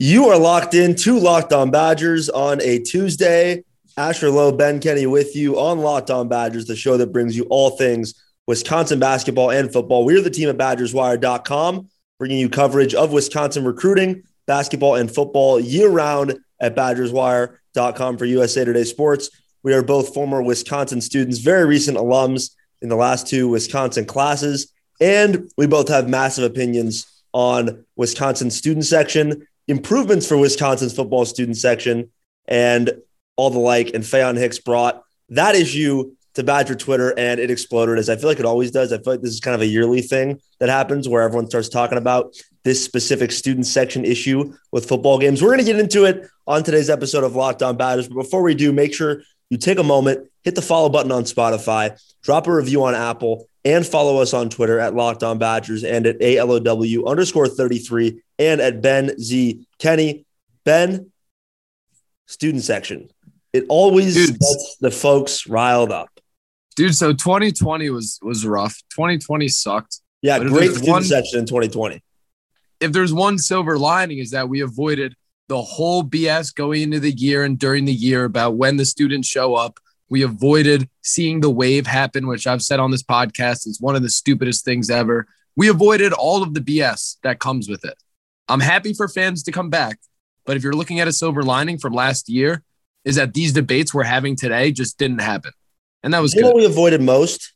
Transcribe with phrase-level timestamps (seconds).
[0.00, 3.64] You are locked in to Locked On Badgers on a Tuesday.
[3.96, 7.46] Asher Lowe, Ben Kenny with you on Locked On Badgers, the show that brings you
[7.50, 8.14] all things
[8.46, 10.04] Wisconsin basketball and football.
[10.04, 15.88] We're the team at BadgersWire.com, bringing you coverage of Wisconsin recruiting, basketball, and football year
[15.88, 19.30] round at BadgersWire.com for USA Today Sports.
[19.64, 24.72] We are both former Wisconsin students, very recent alums in the last two Wisconsin classes,
[25.00, 31.56] and we both have massive opinions on Wisconsin student section improvements for Wisconsin's football student
[31.56, 32.10] section
[32.46, 32.90] and
[33.36, 33.94] all the like.
[33.94, 38.28] And Faion Hicks brought that issue to Badger Twitter and it exploded as I feel
[38.28, 38.92] like it always does.
[38.92, 41.68] I feel like this is kind of a yearly thing that happens where everyone starts
[41.68, 45.42] talking about this specific student section issue with football games.
[45.42, 48.08] We're going to get into it on today's episode of Locked On Badgers.
[48.08, 51.24] But before we do, make sure you take a moment, hit the follow button on
[51.24, 55.84] Spotify, drop a review on Apple, and follow us on Twitter at Locked On Badgers
[55.84, 60.24] and at ALOW underscore 33 and at Ben Z Kenny.
[60.64, 61.10] Ben,
[62.26, 63.08] student section.
[63.52, 64.38] It always Dude.
[64.38, 66.10] gets the folks riled up.
[66.76, 68.76] Dude, so 2020 was was rough.
[68.90, 70.00] 2020 sucked.
[70.22, 72.02] Yeah, great student one, section in 2020.
[72.80, 75.14] If there's one silver lining is that we avoided
[75.48, 79.26] the whole BS going into the year and during the year about when the students
[79.26, 79.80] show up.
[80.10, 84.02] We avoided seeing the wave happen, which I've said on this podcast is one of
[84.02, 85.26] the stupidest things ever.
[85.56, 87.94] We avoided all of the BS that comes with it.
[88.48, 89.98] I'm happy for fans to come back,
[90.44, 92.62] but if you're looking at a silver lining from last year,
[93.04, 95.52] is that these debates we're having today just didn't happen,
[96.02, 96.48] and that was you good.
[96.48, 97.52] know what we avoided most.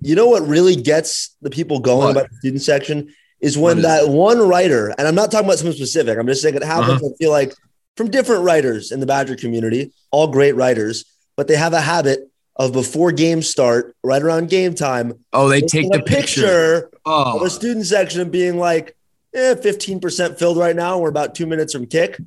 [0.00, 2.10] You know what really gets the people going what?
[2.12, 5.58] about the student section is when is that one writer, and I'm not talking about
[5.58, 6.18] someone specific.
[6.18, 7.02] I'm just saying it happens.
[7.02, 7.10] Uh-huh.
[7.12, 7.52] I feel like
[7.96, 11.04] from different writers in the Badger community, all great writers,
[11.36, 15.24] but they have a habit of before games start, right around game time.
[15.32, 17.36] Oh, they take the picture, picture oh.
[17.36, 18.96] of a student section being like,
[19.34, 20.98] eh, 15% filled right now.
[20.98, 22.18] We're about two minutes from kick.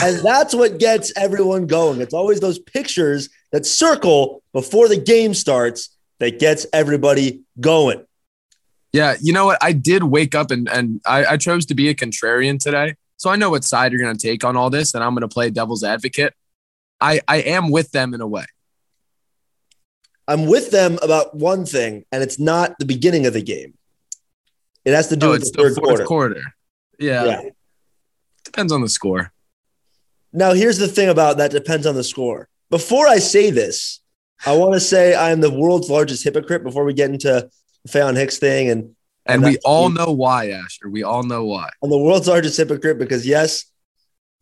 [0.00, 2.00] And that's what gets everyone going.
[2.00, 8.04] It's always those pictures that circle before the game starts that gets everybody going.
[8.92, 9.58] Yeah, you know what?
[9.62, 12.94] I did wake up and, and I, I chose to be a contrarian today.
[13.16, 15.22] So I know what side you're going to take on all this, and I'm going
[15.22, 16.34] to play devil's advocate.
[17.00, 18.44] I, I am with them in a way.
[20.26, 23.74] I'm with them about one thing, and it's not the beginning of the game.
[24.84, 26.04] It has to do oh, with the, the third quarter.
[26.04, 26.42] quarter.
[26.98, 27.24] Yeah.
[27.24, 27.42] yeah.
[28.44, 29.32] Depends on the score.
[30.32, 32.48] Now, here's the thing about that depends on the score.
[32.70, 34.00] Before I say this,
[34.44, 37.50] I want to say I am the world's largest hypocrite before we get into
[37.84, 38.68] the Faion Hicks thing.
[38.68, 38.96] And,
[39.26, 40.88] and we all know why, Asher.
[40.90, 41.70] We all know why.
[41.82, 43.64] I'm the world's largest hypocrite because, yes,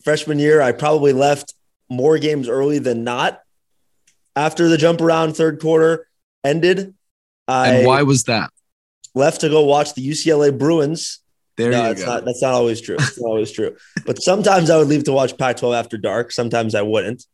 [0.03, 1.55] freshman year, I probably left
[1.89, 3.41] more games early than not
[4.35, 6.09] after the jump around third quarter
[6.43, 6.95] ended.
[7.47, 8.51] I and why was that?
[9.15, 11.21] Left to go watch the UCLA Bruins.
[11.57, 12.07] There no, you go.
[12.07, 12.97] Not, that's not always true.
[12.99, 13.77] It's not always true.
[14.07, 16.33] But sometimes I would leave to watch Pac 12 after dark.
[16.33, 17.25] Sometimes I wouldn't.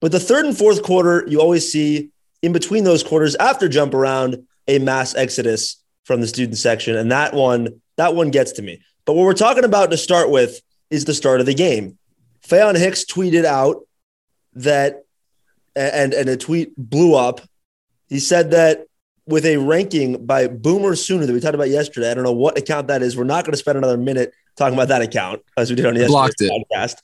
[0.00, 2.10] But the third and fourth quarter, you always see
[2.42, 6.96] in between those quarters after jump around a mass exodus from the student section.
[6.96, 8.82] And that one, that one gets to me.
[9.06, 10.60] But what we're talking about to start with
[10.90, 11.98] is the start of the game.
[12.46, 13.86] Faion Hicks tweeted out
[14.54, 15.04] that,
[15.74, 17.40] and, and a tweet blew up.
[18.08, 18.86] He said that
[19.26, 22.56] with a ranking by Boomer Sooner that we talked about yesterday, I don't know what
[22.58, 23.16] account that is.
[23.16, 25.96] We're not going to spend another minute talking about that account as we did on
[25.96, 26.96] yesterday's podcast.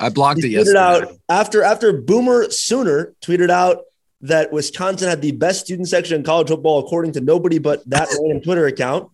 [0.00, 0.78] I blocked he it yesterday.
[0.78, 3.84] Out after after Boomer Sooner tweeted out
[4.20, 8.08] that Wisconsin had the best student section in college football according to nobody but that
[8.20, 9.10] random Twitter account.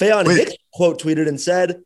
[0.00, 1.82] Faion Hicks quote tweeted and said,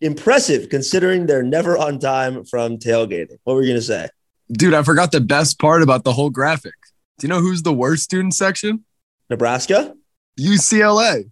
[0.00, 3.38] impressive considering they're never on time from tailgating.
[3.44, 4.08] What were you going to say?
[4.50, 6.74] Dude, I forgot the best part about the whole graphic.
[7.18, 8.84] Do you know who's the worst student section?
[9.30, 9.94] Nebraska?
[10.38, 11.30] UCLA.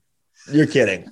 [0.51, 1.11] You're kidding.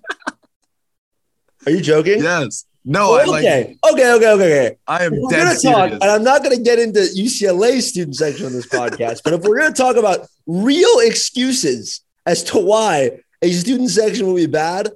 [1.67, 2.23] Are you joking?
[2.23, 2.65] Yes.
[2.85, 3.77] No, oh, I like okay.
[3.93, 4.77] okay, okay, okay, okay.
[4.87, 8.47] I am we're dead talk, and I'm not going to get into UCLA student section
[8.47, 13.21] on this podcast, but if we're going to talk about real excuses as to why
[13.43, 14.89] a student section will be bad,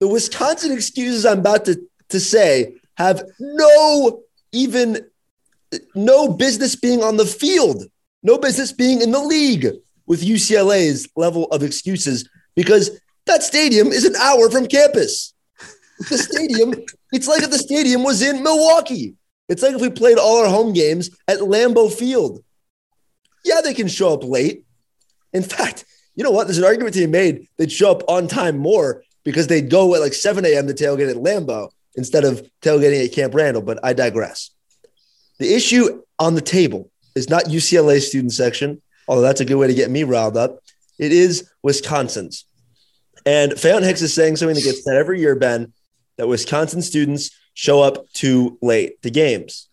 [0.00, 5.06] the Wisconsin excuses I'm about to to say have no even
[5.94, 7.84] no business being on the field,
[8.24, 9.68] no business being in the league
[10.06, 12.90] with UCLA's level of excuses because
[13.26, 15.34] that stadium is an hour from campus.
[16.08, 16.74] The stadium,
[17.12, 19.14] it's like if the stadium was in Milwaukee.
[19.48, 22.42] It's like if we played all our home games at Lambeau Field.
[23.44, 24.64] Yeah, they can show up late.
[25.32, 25.84] In fact,
[26.16, 26.46] you know what?
[26.46, 29.94] There's an argument to be made they'd show up on time more because they'd go
[29.94, 30.66] at like 7 a.m.
[30.66, 34.50] to tailgate at Lambeau instead of tailgating at Camp Randall, but I digress.
[35.38, 39.66] The issue on the table is not UCLA student section, although that's a good way
[39.66, 40.60] to get me riled up.
[40.98, 42.44] It is Wisconsin's.
[43.24, 45.72] And Faion Hicks is saying something that gets said every year, Ben,
[46.16, 49.68] that Wisconsin students show up too late to games.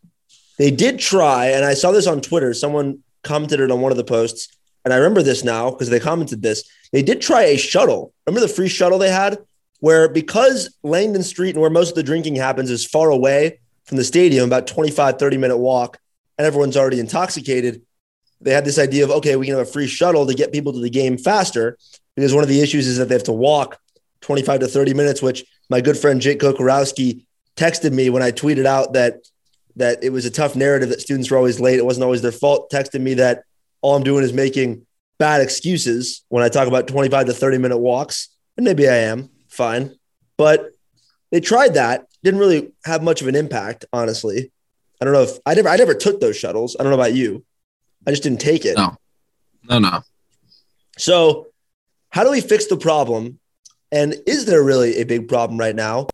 [0.57, 2.53] They did try, and I saw this on Twitter.
[2.53, 5.99] Someone commented it on one of the posts, and I remember this now because they
[5.99, 6.63] commented this.
[6.91, 8.13] They did try a shuttle.
[8.25, 9.39] Remember the free shuttle they had,
[9.79, 13.97] where because Langdon Street and where most of the drinking happens is far away from
[13.97, 15.99] the stadium, about 25, 30 minute walk,
[16.37, 17.81] and everyone's already intoxicated.
[18.43, 20.73] They had this idea of, okay, we can have a free shuttle to get people
[20.73, 21.77] to the game faster
[22.15, 23.79] because one of the issues is that they have to walk
[24.21, 27.25] 25 to 30 minutes, which my good friend Jake Kokorowski
[27.55, 29.15] texted me when I tweeted out that
[29.75, 31.79] that it was a tough narrative that students were always late.
[31.79, 32.69] It wasn't always their fault.
[32.71, 33.43] Texted me that
[33.81, 34.85] all I'm doing is making
[35.17, 38.29] bad excuses when I talk about 25 to 30 minute walks.
[38.55, 39.95] And maybe I am fine,
[40.37, 40.71] but
[41.31, 42.05] they tried that.
[42.23, 44.51] Didn't really have much of an impact, honestly.
[45.01, 46.77] I don't know if I never, I never took those shuttles.
[46.79, 47.43] I don't know about you.
[48.05, 48.77] I just didn't take it.
[48.77, 48.95] No,
[49.69, 50.01] no, no.
[50.97, 51.47] So,
[52.09, 53.39] how do we fix the problem?
[53.91, 56.07] And is there really a big problem right now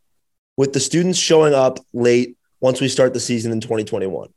[0.57, 4.29] with the students showing up late once we start the season in 2021?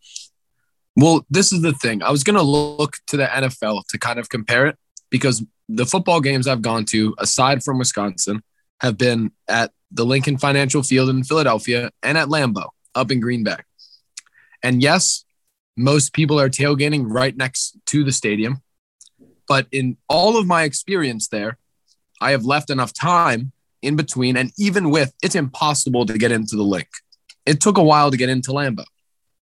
[0.97, 2.03] Well, this is the thing.
[2.03, 4.77] I was going to look to the NFL to kind of compare it
[5.11, 8.43] because the football games I've gone to, aside from Wisconsin,
[8.81, 13.43] have been at the Lincoln Financial Field in Philadelphia and at Lambeau up in Green
[13.45, 13.57] Bay.
[14.63, 15.25] And yes,
[15.77, 18.63] most people are tailgating right next to the stadium.
[19.49, 21.59] But in all of my experience there,
[22.21, 24.37] I have left enough time in between.
[24.37, 26.89] And even with, it's impossible to get into the Linc.
[27.45, 28.85] It took a while to get into Lambeau,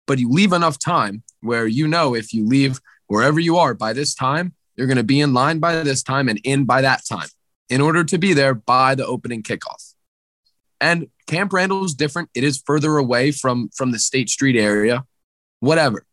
[0.06, 3.93] but you leave enough time where you know if you leave wherever you are by
[3.94, 7.02] this time, you're going to be in line by this time and in by that
[7.08, 7.29] time
[7.70, 9.94] in order to be there by the opening kickoff.
[10.81, 12.29] And Camp Randall is different.
[12.34, 15.05] It is further away from from the State Street area.
[15.61, 16.06] Whatever.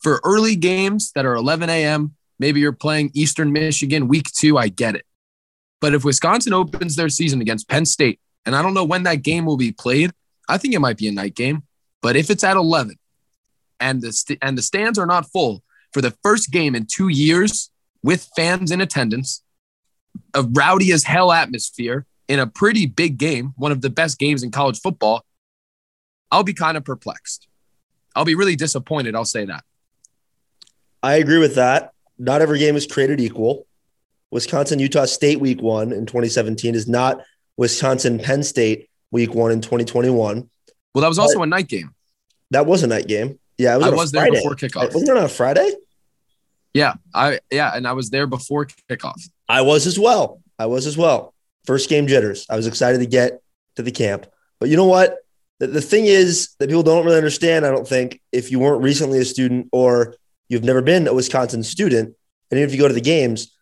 [0.00, 4.56] For early games that are 11 a.m., maybe you're playing Eastern Michigan week two.
[4.56, 5.04] I get it.
[5.80, 9.22] But if Wisconsin opens their season against Penn State, and I don't know when that
[9.22, 10.10] game will be played,
[10.48, 11.62] I think it might be a night game.
[12.02, 12.98] But if it's at 11
[13.78, 15.62] and the, st- and the stands are not full
[15.92, 17.70] for the first game in two years
[18.02, 19.42] with fans in attendance,
[20.34, 24.42] a rowdy as hell atmosphere in a pretty big game, one of the best games
[24.42, 25.24] in college football,
[26.30, 27.48] I'll be kind of perplexed.
[28.14, 29.14] I'll be really disappointed.
[29.14, 29.64] I'll say that.
[31.02, 31.92] I agree with that.
[32.18, 33.66] Not every game is created equal.
[34.30, 37.22] Wisconsin Utah State week one in 2017 is not
[37.56, 40.48] Wisconsin Penn State week one in 2021.
[40.94, 41.94] Well, that was also but a night game.
[42.50, 43.38] That was a night game.
[43.58, 44.94] Yeah, was I was there before kickoff.
[44.94, 45.70] Wasn't it on a Friday?
[46.72, 49.20] Yeah, I yeah, and I was there before kickoff.
[49.48, 50.40] I was as well.
[50.58, 51.34] I was as well.
[51.64, 52.46] First game jitters.
[52.48, 53.40] I was excited to get
[53.76, 54.26] to the camp.
[54.60, 55.18] But you know what?
[55.58, 58.82] The, the thing is that people don't really understand, I don't think, if you weren't
[58.82, 60.14] recently a student or
[60.50, 62.14] you've never been a Wisconsin student,
[62.50, 63.56] and even if you go to the games,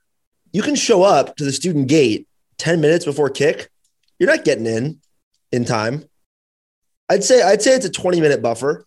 [0.53, 2.27] you can show up to the student gate
[2.57, 3.71] 10 minutes before kick.
[4.19, 5.01] You're not getting in
[5.53, 6.09] in time.
[7.09, 8.87] I'd say I'd say it's a 20 minute buffer.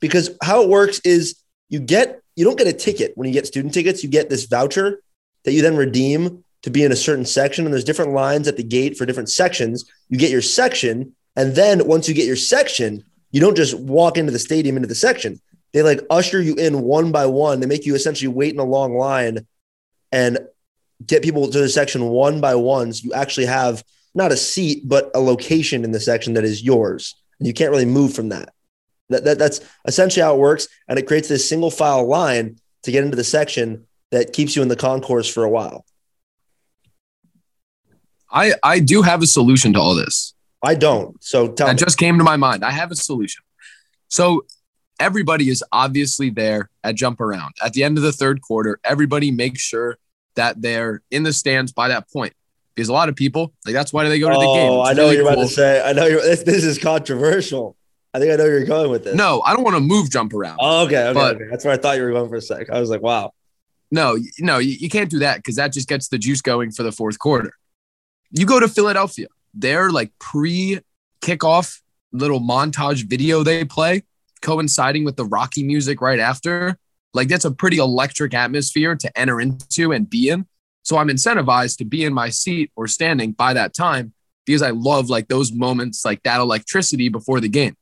[0.00, 1.36] Because how it works is
[1.68, 4.44] you get you don't get a ticket when you get student tickets, you get this
[4.44, 5.00] voucher
[5.44, 8.56] that you then redeem to be in a certain section and there's different lines at
[8.56, 9.84] the gate for different sections.
[10.08, 14.16] You get your section and then once you get your section, you don't just walk
[14.16, 15.40] into the stadium into the section.
[15.74, 17.58] They like usher you in one by one.
[17.58, 19.44] They make you essentially wait in a long line
[20.12, 20.38] and
[21.04, 22.92] get people to the section one by one.
[22.92, 23.82] So you actually have
[24.14, 27.16] not a seat, but a location in the section that is yours.
[27.40, 28.50] And you can't really move from that.
[29.08, 29.38] That, that.
[29.40, 30.68] That's essentially how it works.
[30.86, 34.62] And it creates this single file line to get into the section that keeps you
[34.62, 35.84] in the concourse for a while.
[38.30, 40.34] I, I do have a solution to all this.
[40.62, 41.22] I don't.
[41.22, 41.78] So tell that me.
[41.80, 42.64] just came to my mind.
[42.64, 43.42] I have a solution.
[44.06, 44.46] So
[45.00, 47.54] everybody is obviously there at jump around.
[47.62, 49.98] At the end of the third quarter, everybody makes sure
[50.36, 52.32] that they're in the stands by that point.
[52.74, 54.72] Because a lot of people, like that's why they go to the game.
[54.72, 55.32] Oh, I know really you're cool.
[55.34, 55.82] about to say.
[55.84, 57.76] I know you're, this, this is controversial.
[58.12, 59.14] I think I know you're going with this.
[59.14, 60.58] No, I don't want to move jump around.
[60.60, 61.44] Oh, okay, okay, but, okay.
[61.50, 62.70] That's where I thought you were going for a sec.
[62.70, 63.32] I was like, wow.
[63.90, 66.82] No, no, you, you can't do that because that just gets the juice going for
[66.82, 67.52] the fourth quarter.
[68.30, 70.80] You go to Philadelphia, their like pre
[71.20, 71.80] kickoff
[72.12, 74.02] little montage video they play,
[74.44, 76.78] coinciding with the Rocky music right after.
[77.12, 80.46] Like that's a pretty electric atmosphere to enter into and be in.
[80.82, 84.12] So I'm incentivized to be in my seat or standing by that time
[84.44, 87.76] because I love like those moments, like that electricity before the game.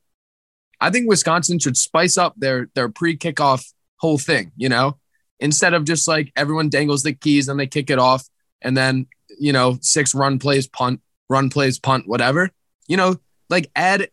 [0.79, 4.97] I think Wisconsin should spice up their their pre-kickoff whole thing, you know,
[5.39, 8.27] instead of just like everyone dangles the keys and they kick it off
[8.61, 9.07] and then,
[9.39, 12.49] you know, six run plays, punt, run plays, punt, whatever.
[12.87, 13.17] You know,
[13.49, 14.09] like add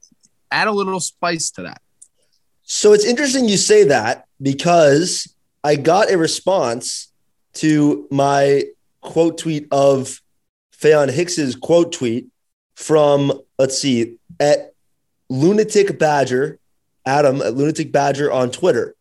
[0.50, 1.80] add a little spice to that.
[2.72, 5.34] So it's interesting you say that because
[5.64, 7.12] I got a response
[7.54, 8.62] to my
[9.00, 10.20] quote tweet of
[10.72, 12.28] Faion Hicks's quote tweet
[12.76, 14.72] from, let's see, at
[15.28, 16.60] Lunatic Badger,
[17.04, 18.94] Adam at Lunatic Badger on Twitter.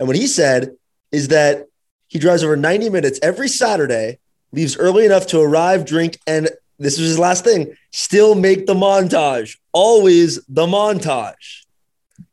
[0.00, 0.72] And what he said
[1.12, 1.68] is that
[2.08, 4.18] he drives over 90 minutes every Saturday,
[4.50, 6.50] leaves early enough to arrive, drink, and
[6.80, 9.58] this was his last thing still make the montage.
[9.72, 11.62] Always the montage.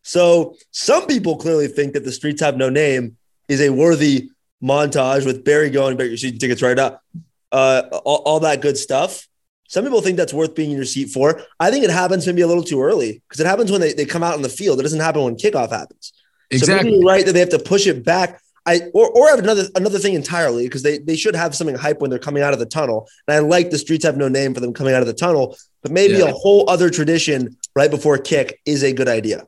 [0.09, 3.15] So some people clearly think that the streets have no name
[3.47, 7.03] is a worthy montage with Barry going, bet your season tickets right up,
[7.51, 9.27] uh, all, all that good stuff.
[9.67, 11.43] Some people think that's worth being in your seat for.
[11.59, 14.05] I think it happens maybe a little too early because it happens when they, they
[14.05, 14.79] come out in the field.
[14.79, 16.11] It doesn't happen when kickoff happens.
[16.49, 16.89] Exactly.
[16.89, 18.41] So maybe right that they have to push it back.
[18.65, 22.01] I or or have another another thing entirely because they they should have something hype
[22.01, 23.07] when they're coming out of the tunnel.
[23.27, 25.55] And I like the streets have no name for them coming out of the tunnel,
[25.83, 26.29] but maybe Yeah.
[26.29, 29.45] a whole other tradition right before kick is a good idea.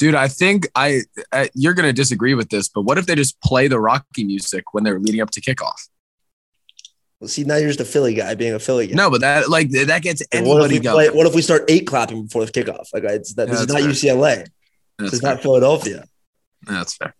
[0.00, 3.14] Dude, I think I, uh you're going to disagree with this, but what if they
[3.14, 5.88] just play the Rocky music when they're leading up to kickoff?
[7.20, 8.94] Well, see, now you're just a Philly guy being a Philly guy.
[8.94, 11.42] No, but that like that gets And what if anybody we play, what if we
[11.42, 12.86] start eight clapping before the kickoff?
[12.94, 13.90] Like it's that this is not fair.
[13.90, 14.46] UCLA.
[14.98, 15.34] This is fair.
[15.34, 16.04] not Philadelphia.
[16.62, 17.14] That's fair.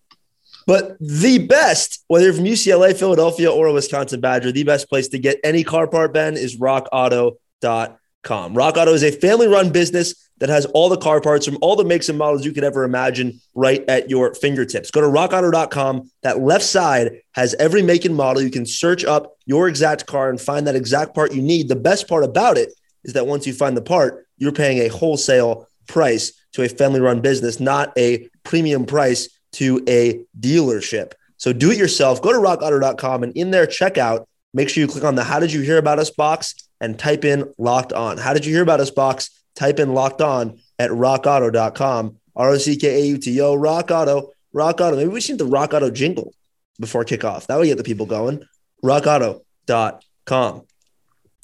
[0.67, 5.19] But the best, whether from UCLA, Philadelphia, or a Wisconsin Badger, the best place to
[5.19, 7.99] get any car part, Ben, is rockauto.com.
[8.29, 11.77] Rock Auto is a family run business that has all the car parts from all
[11.77, 14.91] the makes and models you could ever imagine right at your fingertips.
[14.91, 16.11] Go to rockauto.com.
[16.23, 18.43] That left side has every make and model.
[18.43, 21.69] You can search up your exact car and find that exact part you need.
[21.69, 22.73] The best part about it
[23.05, 27.01] is that once you find the part, you're paying a wholesale price to a family
[27.01, 31.13] run business, not a premium price to a dealership.
[31.37, 32.23] So do it yourself.
[32.23, 35.53] Go to rockauto.com and in their checkout, make sure you click on the How Did
[35.53, 38.19] You Hear About Us box and type in locked on.
[38.19, 39.31] How did you hear about us box?
[39.57, 42.17] Type in locked on at rockauto.com.
[42.37, 44.97] R O C K A U T O, Rock Auto, Rock Auto.
[44.97, 46.35] Maybe we should need the Rock Auto jingle
[46.79, 47.47] before kickoff.
[47.47, 48.45] That would get the people going.
[48.83, 50.63] RockAuto.com.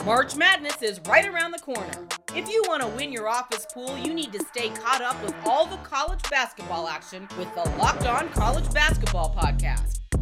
[0.05, 2.07] March Madness is right around the corner.
[2.35, 5.35] If you want to win your office pool, you need to stay caught up with
[5.45, 10.01] all the college basketball action with the Locked On College Basketball Podcast.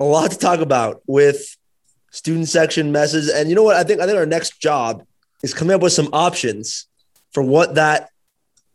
[0.00, 1.56] a lot to talk about with
[2.10, 3.28] student section messes.
[3.28, 3.76] And you know what?
[3.76, 5.04] I think I think our next job
[5.42, 6.86] is coming up with some options
[7.32, 8.10] for what that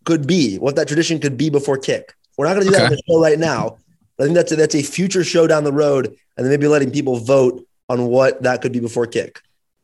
[0.06, 2.14] could be, what that tradition could be before kick.
[2.38, 3.78] We're not going to do that on the show right now.
[4.18, 6.68] But I think that's a, that's a future show down the road, and then maybe
[6.68, 9.42] letting people vote on what that could be before kick.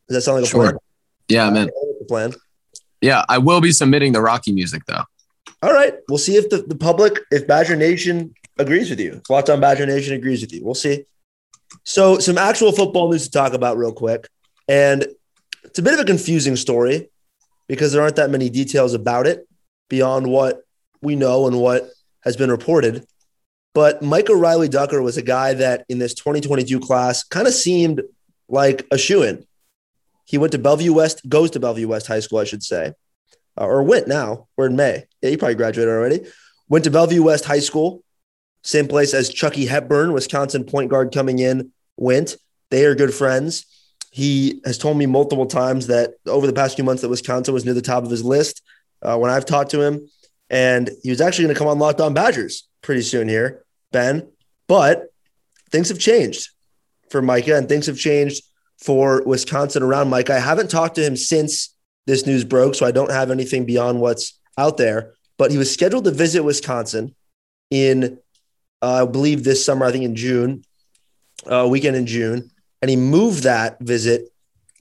[0.07, 0.63] Does that sound like a Sure.
[0.71, 0.77] plan?
[1.27, 1.69] Yeah, man.
[2.07, 2.33] Plan.
[3.01, 5.03] Yeah, I will be submitting the Rocky music though.
[5.61, 5.93] All right.
[6.07, 9.13] We'll see if the, the public, if Badger Nation agrees with you.
[9.23, 10.63] If Locked on Badger Nation agrees with you.
[10.63, 11.05] We'll see.
[11.83, 14.27] So, some actual football news to talk about real quick.
[14.67, 15.07] And
[15.63, 17.09] it's a bit of a confusing story
[17.67, 19.47] because there aren't that many details about it
[19.89, 20.61] beyond what
[21.01, 21.89] we know and what
[22.21, 23.05] has been reported.
[23.73, 28.01] But Micah Riley-Ducker was a guy that in this 2022 class kind of seemed
[28.47, 29.45] like a shoe in.
[30.25, 32.93] He went to Bellevue West, goes to Bellevue West High School, I should say,
[33.57, 34.47] uh, or went now.
[34.57, 35.05] We're in May.
[35.21, 36.25] Yeah, he probably graduated already.
[36.67, 38.03] Went to Bellevue West High School,
[38.61, 42.35] same place as Chucky Hepburn, Wisconsin point guard coming in, went.
[42.69, 43.65] They are good friends.
[44.11, 47.65] He has told me multiple times that over the past few months that Wisconsin was
[47.65, 48.61] near the top of his list
[49.01, 50.07] uh, when I've talked to him.
[50.49, 54.27] And he was actually going to come on Locked On Badgers pretty soon here, Ben.
[54.67, 55.05] But
[55.71, 56.49] things have changed
[57.09, 58.43] for Micah and things have changed
[58.77, 60.35] for Wisconsin around Micah.
[60.35, 61.75] I haven't talked to him since
[62.07, 65.13] this news broke, so I don't have anything beyond what's out there.
[65.37, 67.15] But he was scheduled to visit Wisconsin
[67.69, 68.19] in,
[68.81, 70.63] uh, I believe, this summer, I think in June,
[71.45, 72.51] uh, weekend in June.
[72.81, 74.31] And he moved that visit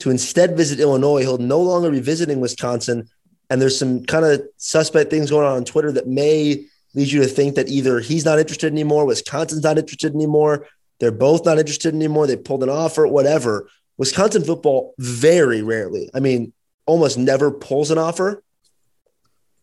[0.00, 1.21] to instead visit Illinois.
[1.23, 3.09] He'll no longer be visiting Wisconsin.
[3.50, 6.64] And there's some kind of suspect things going on on Twitter that may
[6.95, 10.67] lead you to think that either he's not interested anymore, Wisconsin's not interested anymore,
[11.00, 13.69] they're both not interested anymore, they pulled an offer, whatever.
[13.97, 16.52] Wisconsin football very rarely, I mean,
[16.87, 18.43] almost never pulls an offer.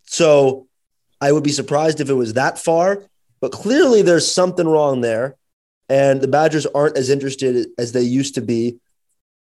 [0.05, 0.67] So
[1.19, 3.03] I would be surprised if it was that far,
[3.45, 5.35] but clearly there's something wrong there.
[5.87, 8.79] And the Badgers aren't as interested as they used to be.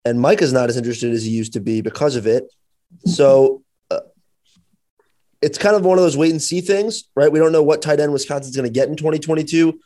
[0.06, 2.44] And Micah is not as interested as he used to be because of it.
[3.06, 4.02] So uh,
[5.42, 7.32] it's kind of one of those wait and see things, right?
[7.32, 9.80] We don't know what tight end Wisconsin's going to get in 2022.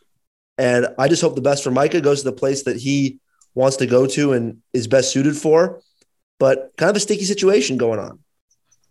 [0.57, 3.19] And I just hope the best for Micah goes to the place that he
[3.55, 5.79] wants to go to and is best suited for.
[6.37, 8.19] But kind of a sticky situation going on.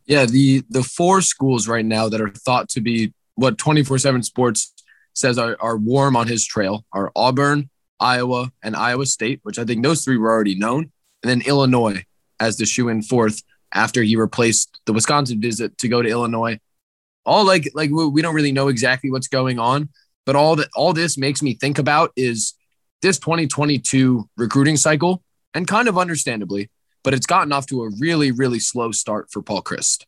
[0.07, 4.73] Yeah, the the four schools right now that are thought to be what 24/7 Sports
[5.15, 9.65] says are, are warm on his trail are Auburn, Iowa, and Iowa State, which I
[9.65, 10.91] think those three were already known,
[11.23, 12.05] and then Illinois
[12.39, 16.59] as the shoe in fourth after he replaced the Wisconsin visit to go to Illinois.
[17.27, 19.91] All like like we don't really know exactly what's going on,
[20.25, 22.55] but all that all this makes me think about is
[23.03, 25.23] this 2022 recruiting cycle,
[25.55, 26.71] and kind of understandably,
[27.05, 30.05] but it's gotten off to a really really slow start for Paul Chryst,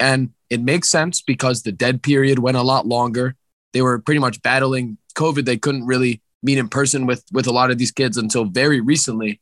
[0.00, 3.36] and it makes sense because the dead period went a lot longer.
[3.76, 5.44] They were pretty much battling COVID.
[5.44, 8.80] They couldn't really meet in person with with a lot of these kids until very
[8.80, 9.38] recently.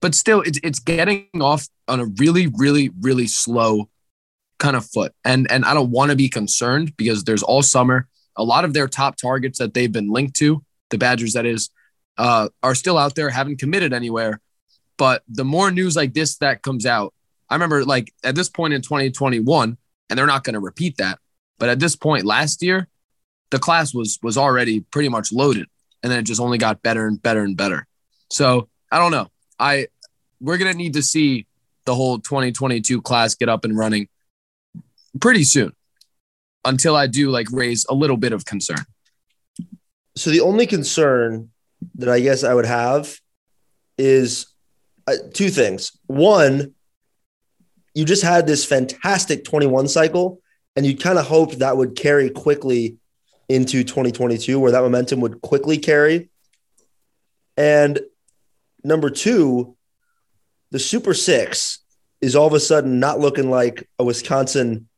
[0.00, 3.90] But still it's it's getting off on a really really really slow
[4.58, 5.12] kind of foot.
[5.22, 8.72] And and i don't want to be concerned because there's all summer a lot of
[8.72, 11.68] their top targets that they've been linked to the badgers that is
[12.16, 14.40] uh, are still out there haven't committed anywhere.
[14.96, 17.12] But the more news like this that comes out
[17.50, 19.76] i remember like at this point in 2021
[20.08, 21.18] and they're not going to repeat that
[21.58, 22.88] but at this point last year
[23.50, 25.66] the class was was already pretty much loaded
[26.02, 27.86] and then it just only got better and better and better
[28.30, 29.28] so i don't know
[29.58, 29.88] I
[30.40, 31.46] we're gonna need to see
[31.84, 34.08] the whole 2022 class get up and running
[35.20, 35.72] pretty soon
[36.64, 38.84] until I do like raise a little bit of concern.
[40.16, 41.50] So the only concern
[41.94, 43.16] that I guess I would have
[43.96, 44.46] is
[45.06, 45.92] uh, two things.
[46.06, 46.74] One,
[47.94, 50.40] you just had this fantastic 21 cycle,
[50.76, 52.98] and you kind of hoped that would carry quickly
[53.48, 56.28] into 2022, where that momentum would quickly carry.
[57.56, 57.98] And
[58.84, 59.76] Number two,
[60.70, 61.80] the Super Six
[62.20, 64.88] is all of a sudden not looking like a Wisconsin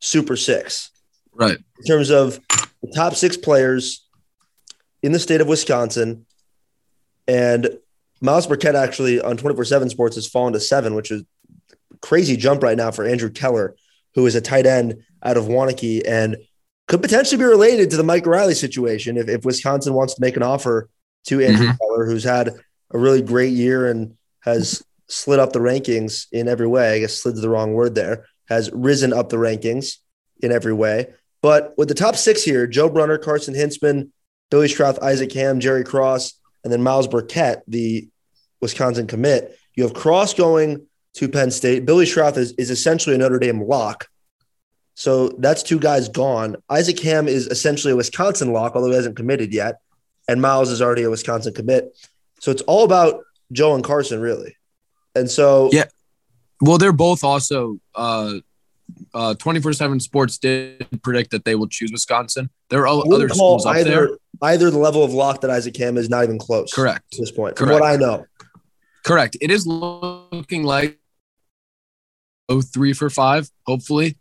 [0.00, 0.90] Super Six.
[1.32, 1.56] Right.
[1.56, 2.40] In terms of
[2.82, 4.06] the top six players
[5.02, 6.26] in the state of Wisconsin.
[7.26, 7.78] And
[8.20, 11.24] Myles Burkett actually on 24 7 Sports has fallen to seven, which is
[12.00, 13.76] crazy jump right now for Andrew Keller,
[14.14, 16.36] who is a tight end out of Waunakee and
[16.88, 20.36] could potentially be related to the Micah Riley situation if, if Wisconsin wants to make
[20.36, 20.88] an offer
[21.26, 21.76] to Andrew mm-hmm.
[21.76, 22.48] Keller, who's had
[22.90, 26.94] a really great year and has slid up the rankings in every way.
[26.94, 28.26] I guess slid's the wrong word there.
[28.48, 29.96] Has risen up the rankings
[30.40, 31.12] in every way.
[31.42, 34.10] But with the top six here, Joe Brunner, Carson Hinzman,
[34.50, 36.32] Billy Schrauth, Isaac Hamm, Jerry Cross,
[36.64, 38.08] and then Myles Burkett, the
[38.60, 39.56] Wisconsin commit.
[39.74, 41.84] You have Cross going to Penn State.
[41.84, 44.08] Billy Schrauth is, is essentially a Notre Dame lock.
[44.98, 46.56] So that's two guys gone.
[46.68, 49.78] Isaac Hamm is essentially a Wisconsin lock, although he hasn't committed yet.
[50.26, 51.96] And Myles is already a Wisconsin commit.
[52.40, 54.56] So it's all about Joe and Carson, really.
[55.14, 55.84] And so, yeah.
[56.60, 58.40] Well, they're both also uh,
[59.14, 62.50] uh, 24 7 Sports did predict that they will choose Wisconsin.
[62.68, 64.08] There are other schools up either, there.
[64.42, 66.72] Either the level of lock that Isaac Hamm is not even close.
[66.74, 67.04] Correct.
[67.14, 67.78] At this point, Correct.
[67.78, 68.26] from what I know.
[69.04, 69.36] Correct.
[69.40, 70.98] It is looking like
[72.48, 74.17] oh three for five, hopefully.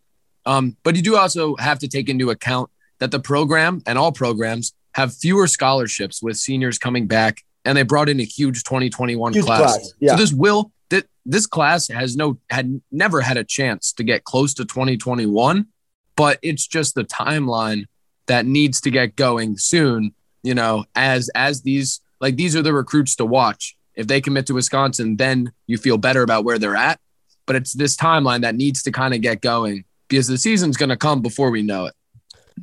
[0.47, 4.13] Um, but you do also have to take into account that the program and all
[4.13, 9.33] programs have fewer scholarships with seniors coming back and they brought in a huge 2021
[9.33, 9.59] huge class.
[9.59, 9.93] class.
[9.99, 10.11] Yeah.
[10.11, 14.23] So this will that this class has no had never had a chance to get
[14.23, 15.67] close to 2021,
[16.15, 17.85] but it's just the timeline
[18.27, 20.15] that needs to get going soon.
[20.43, 23.75] You know, as as these like these are the recruits to watch.
[23.95, 26.99] If they commit to Wisconsin, then you feel better about where they're at.
[27.45, 30.89] But it's this timeline that needs to kind of get going because the season's going
[30.89, 31.93] to come before we know it.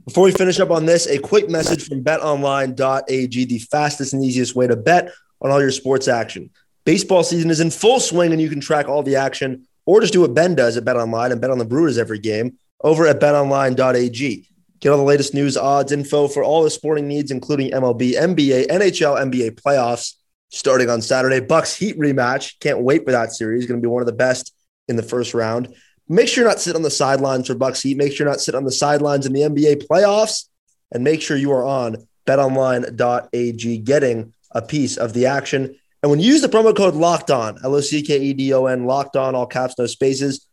[0.06, 4.54] Before we finish up on this, a quick message from betonline.ag, the fastest and easiest
[4.54, 6.50] way to bet on all your sports action.
[6.84, 10.12] Baseball season is in full swing, and you can track all the action or just
[10.12, 13.20] do what Ben does at BetOnline and bet on the Brewers every game over at
[13.20, 14.48] betonline.ag.
[14.80, 18.66] Get all the latest news, odds, info for all the sporting needs, including MLB, NBA,
[18.66, 20.14] NHL, NBA playoffs
[20.50, 21.40] starting on Saturday.
[21.40, 22.58] Bucks Heat rematch.
[22.60, 23.66] Can't wait for that series.
[23.66, 24.54] Going to be one of the best
[24.88, 25.74] in the first round.
[26.08, 27.96] Make sure you're not sitting on the sidelines for Bucks Heat.
[27.96, 30.48] Make sure you're not sitting on the sidelines in the NBA playoffs.
[30.92, 35.76] And make sure you are on betonline.ag getting a piece of the action.
[36.02, 38.52] And when you use the promo code locked on, L O C K E D
[38.52, 40.46] O N, locked on, all caps, no spaces.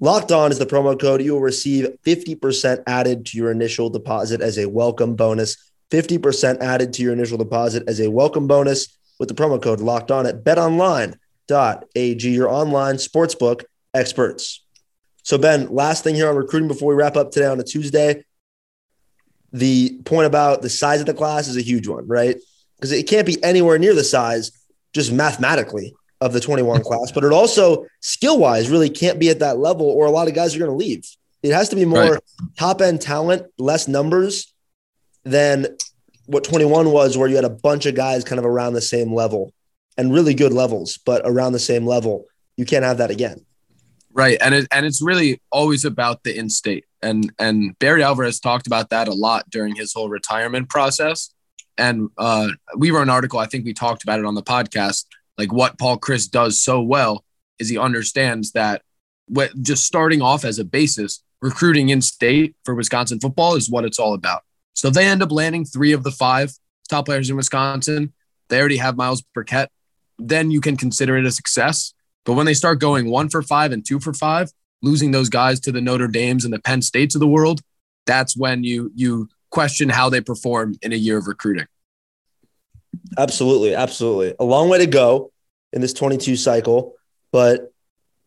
[0.00, 1.22] Locked on is the promo code.
[1.22, 5.56] You will receive 50% added to your initial deposit as a welcome bonus.
[5.90, 10.10] 50% added to your initial deposit as a welcome bonus with the promo code locked
[10.10, 14.65] on at betonline.ag, your online sportsbook experts.
[15.26, 18.24] So, Ben, last thing here on recruiting before we wrap up today on a Tuesday.
[19.52, 22.36] The point about the size of the class is a huge one, right?
[22.76, 24.52] Because it can't be anywhere near the size,
[24.92, 29.40] just mathematically, of the 21 class, but it also skill wise really can't be at
[29.40, 31.04] that level, or a lot of guys are going to leave.
[31.42, 32.20] It has to be more right.
[32.56, 34.54] top end talent, less numbers
[35.24, 35.66] than
[36.26, 39.12] what 21 was, where you had a bunch of guys kind of around the same
[39.12, 39.52] level
[39.98, 42.26] and really good levels, but around the same level.
[42.56, 43.44] You can't have that again.
[44.16, 48.66] Right, and it, and it's really always about the in-state, and and Barry Alvarez talked
[48.66, 51.34] about that a lot during his whole retirement process.
[51.76, 53.38] And uh, we wrote an article.
[53.38, 55.04] I think we talked about it on the podcast.
[55.36, 57.26] Like what Paul Chryst does so well
[57.58, 58.80] is he understands that
[59.26, 63.84] what just starting off as a basis, recruiting in state for Wisconsin football is what
[63.84, 64.44] it's all about.
[64.72, 66.52] So they end up landing three of the five
[66.88, 68.14] top players in Wisconsin.
[68.48, 69.70] They already have Myles Burkett.
[70.18, 71.92] Then you can consider it a success.
[72.26, 75.60] But when they start going one for five and two for five, losing those guys
[75.60, 77.62] to the Notre Dames and the Penn States of the world,
[78.04, 81.66] that's when you you question how they perform in a year of recruiting.
[83.16, 84.34] Absolutely, absolutely.
[84.40, 85.32] A long way to go
[85.72, 86.94] in this 22 cycle,
[87.30, 87.72] but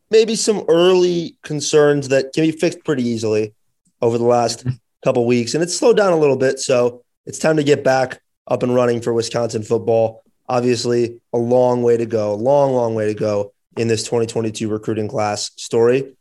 [0.10, 3.54] maybe some early concerns that can be fixed pretty easily
[4.02, 4.66] over the last
[5.04, 8.22] couple weeks and it's slowed down a little bit, so it's time to get back
[8.48, 10.24] up and running for Wisconsin football.
[10.48, 15.08] Obviously, a long way to go, long long way to go in this 2022 recruiting
[15.08, 16.14] class story.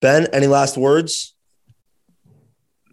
[0.00, 1.34] Ben, any last words?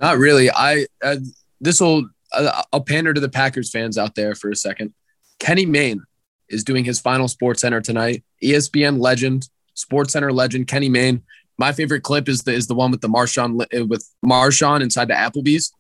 [0.01, 0.49] Not really.
[0.49, 1.17] I uh,
[1.61, 4.93] this will uh, I'll pander to the Packers fans out there for a second.
[5.39, 6.03] Kenny Mayne
[6.49, 8.23] is doing his final Sports Center tonight.
[8.43, 11.21] ESPN legend, Sports Center legend Kenny Mayne.
[11.59, 15.09] My favorite clip is the is the one with the Marshawn uh, with Marshawn inside
[15.09, 15.71] the Applebee's.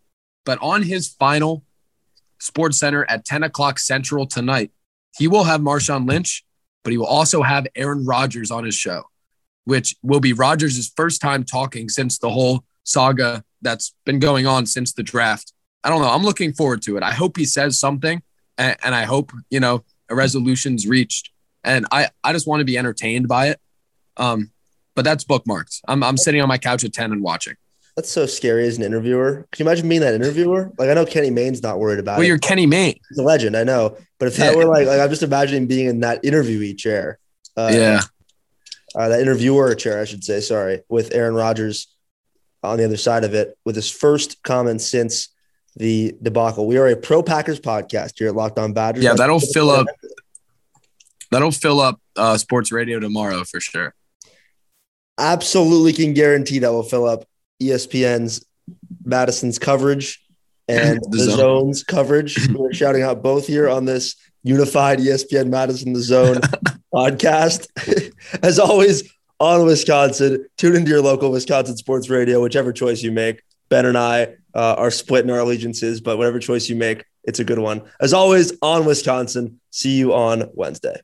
[0.45, 1.63] But on his final
[2.39, 4.71] Sports Center at 10 o'clock Central tonight,
[5.17, 6.43] he will have Marshawn Lynch
[6.83, 9.03] but he will also have Aaron Rodgers on his show,
[9.65, 14.65] which will be Rodgers' first time talking since the whole saga that's been going on
[14.65, 15.53] since the draft.
[15.83, 16.09] I don't know.
[16.09, 17.03] I'm looking forward to it.
[17.03, 18.21] I hope he says something
[18.57, 21.31] and, and I hope, you know, a resolution's reached.
[21.63, 23.59] And I, I just want to be entertained by it.
[24.17, 24.51] Um,
[24.95, 25.81] but that's bookmarked.
[25.87, 27.55] I'm, I'm sitting on my couch at 10 and watching.
[27.99, 29.45] That's so scary as an interviewer.
[29.51, 30.71] Can you imagine being that interviewer?
[30.77, 32.19] Like I know Kenny Mayne's not worried about well, it.
[32.19, 32.97] Well, you're Kenny Mayne.
[33.09, 33.97] He's a legend, I know.
[34.19, 34.57] But if that yeah.
[34.57, 37.19] were like, like I'm just imagining being in that interviewee chair.
[37.57, 37.99] Uh, yeah.
[38.95, 40.39] Uh, that interviewer chair, I should say.
[40.39, 41.93] Sorry, with Aaron Rodgers
[42.63, 45.27] on the other side of it, with his first comment since
[45.75, 46.67] the debacle.
[46.67, 49.03] We are a pro Packers podcast here at Locked On Badgers.
[49.03, 49.87] Yeah, that'll fill up.
[51.31, 53.93] That'll fill up uh, sports radio tomorrow for sure.
[55.17, 57.25] Absolutely can guarantee that will fill up
[57.61, 58.45] ESPN's
[59.03, 60.23] Madison's coverage
[60.67, 61.37] and the, the zone.
[61.37, 62.47] zone's coverage.
[62.53, 66.35] We're shouting out both here on this unified ESPN Madison the Zone
[66.93, 67.67] podcast.
[68.43, 73.41] As always, on Wisconsin, tune into your local Wisconsin sports radio, whichever choice you make.
[73.69, 77.43] Ben and I uh, are splitting our allegiances, but whatever choice you make, it's a
[77.43, 77.83] good one.
[78.01, 79.59] As always, on Wisconsin.
[79.69, 80.99] See you on Wednesday.